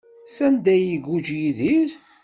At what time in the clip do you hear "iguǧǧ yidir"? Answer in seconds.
0.95-1.91